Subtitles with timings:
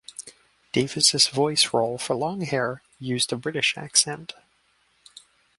[0.71, 4.33] Davis' voice role for Longhair used a British accent.